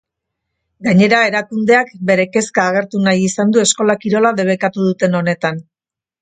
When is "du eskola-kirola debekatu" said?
3.57-4.89